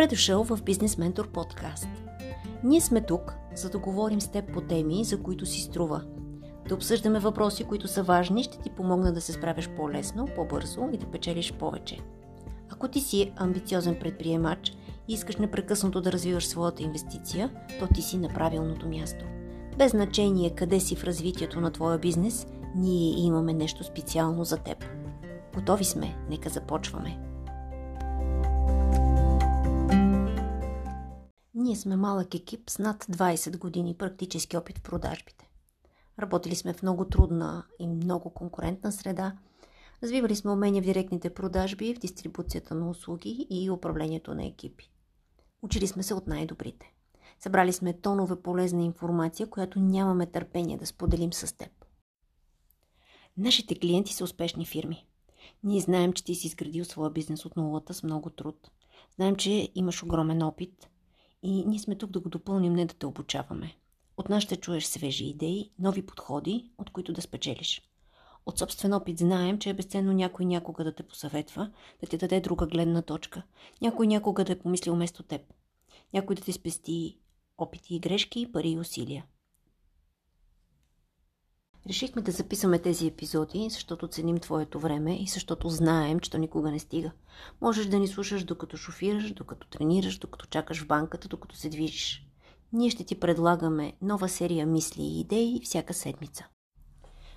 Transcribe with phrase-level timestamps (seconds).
[0.00, 1.88] Добре дошъл в Бизнес Ментор подкаст.
[2.64, 6.02] Ние сме тук, за да говорим с теб по теми, за които си струва.
[6.68, 10.98] Да обсъждаме въпроси, които са важни, ще ти помогна да се справяш по-лесно, по-бързо и
[10.98, 11.98] да печелиш повече.
[12.68, 14.72] Ако ти си амбициозен предприемач
[15.08, 19.24] и искаш непрекъснато да развиваш своята инвестиция, то ти си на правилното място.
[19.78, 24.84] Без значение къде си в развитието на твоя бизнес, ние имаме нещо специално за теб.
[25.54, 27.29] Готови сме, нека започваме.
[31.70, 35.48] Ние сме малък екип с над 20 години практически опит в продажбите.
[36.18, 39.36] Работили сме в много трудна и много конкурентна среда.
[40.02, 44.90] Развивали сме умения в директните продажби, в дистрибуцията на услуги и управлението на екипи.
[45.62, 46.92] Учили сме се от най-добрите.
[47.38, 51.70] Събрали сме тонове полезна информация, която нямаме търпение да споделим с теб.
[53.36, 55.06] Нашите клиенти са успешни фирми.
[55.64, 58.70] Ние знаем, че ти си изградил своя бизнес от нулата с много труд.
[59.16, 60.90] Знаем, че имаш огромен опит,
[61.42, 63.76] и ние сме тук да го допълним, не да те обучаваме.
[64.16, 67.82] От нас ще чуеш свежи идеи, нови подходи, от които да спечелиш.
[68.46, 72.40] От собствен опит знаем, че е безценно някой някога да те посъветва, да ти даде
[72.40, 73.42] друга гледна точка.
[73.82, 75.40] Някой някога да е помислил вместо теб.
[76.12, 77.18] Някой да ти спести
[77.58, 79.24] опити и грешки, пари и усилия.
[81.86, 86.70] Решихме да записваме тези епизоди, защото ценим твоето време и защото знаем, че то никога
[86.70, 87.12] не стига.
[87.60, 92.26] Можеш да ни слушаш докато шофираш, докато тренираш, докато чакаш в банката, докато се движиш.
[92.72, 96.46] Ние ще ти предлагаме нова серия мисли и идеи всяка седмица.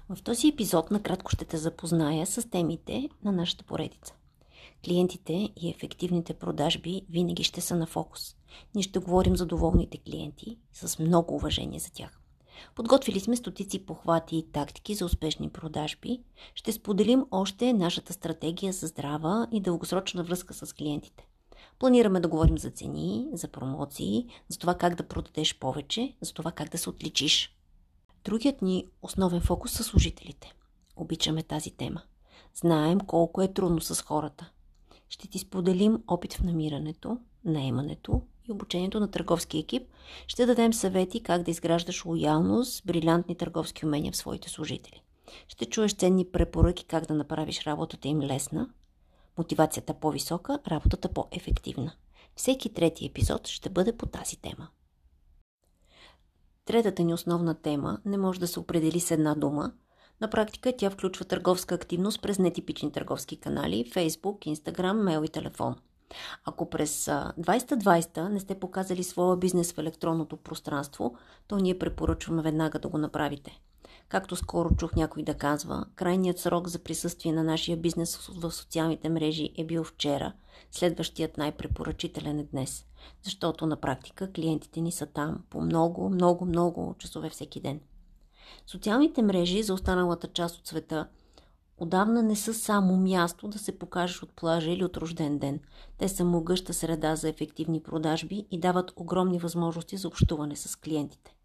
[0.09, 4.13] В този епизод накратко ще те запозная с темите на нашата поредица.
[4.85, 8.35] Клиентите и ефективните продажби винаги ще са на фокус.
[8.75, 12.22] Ние ще говорим за доволните клиенти с много уважение за тях.
[12.76, 16.22] Подготвили сме стотици похвати и тактики за успешни продажби.
[16.56, 21.28] Ще споделим още нашата стратегия за здрава и дългосрочна връзка с клиентите.
[21.80, 26.52] Планираме да говорим за цени, за промоции, за това как да продадеш повече, за това
[26.52, 27.58] как да се отличиш.
[28.24, 30.53] Другият ни основен фокус са служителите.
[30.96, 32.02] Обичаме тази тема.
[32.56, 34.50] Знаем колко е трудно с хората.
[35.09, 39.88] Ще ти споделим опит в намирането, наемането и обучението на търговски екип,
[40.28, 45.04] ще дадем съвети как да изграждаш лоялност, брилянтни търговски умения в своите служители.
[45.48, 48.70] Ще чуеш ценни препоръки как да направиш работата им лесна,
[49.38, 51.92] мотивацията по-висока, работата по-ефективна.
[52.36, 54.68] Всеки трети епизод ще бъде по тази тема.
[56.66, 59.72] Третата ни основна тема не може да се определи с една дума.
[60.22, 65.75] На практика тя включва търговска активност през нетипични търговски канали– Facebook, Instagram, мейл и телефон–
[66.46, 71.16] ако през 2020 не сте показали своя бизнес в електронното пространство,
[71.47, 73.59] то ние препоръчваме веднага да го направите.
[74.09, 79.09] Както скоро чух някой да казва, крайният срок за присъствие на нашия бизнес в социалните
[79.09, 80.34] мрежи е бил вчера,
[80.72, 82.86] следващият най-препоръчителен е днес,
[83.24, 87.80] защото на практика клиентите ни са там по много, много, много часове всеки ден.
[88.66, 91.08] Социалните мрежи за останалата част от света–
[91.78, 95.59] отдавна не са само място да се покажеш от плажа или от рожден ден.
[95.97, 101.35] Те са могъща среда за ефективни продажби и дават огромни възможности за общуване с клиентите.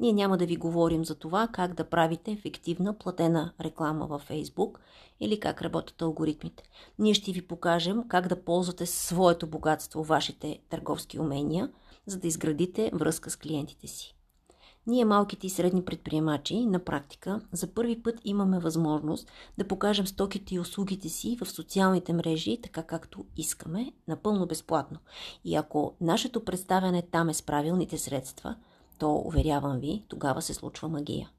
[0.00, 4.78] Ние няма да ви говорим за това как да правите ефективна платена реклама във Facebook
[5.20, 6.62] или как работят алгоритмите.
[6.98, 11.70] Ние ще ви покажем как да ползвате своето богатство, вашите търговски умения,
[12.06, 14.17] за да изградите връзка с клиентите си.
[14.88, 20.54] Ние, малките и средни предприемачи, на практика, за първи път имаме възможност да покажем стоките
[20.54, 24.98] и услугите си в социалните мрежи, така както искаме, напълно безплатно.
[25.44, 28.56] И ако нашето представяне там е с правилните средства,
[28.98, 31.30] то, уверявам ви, тогава се случва магия.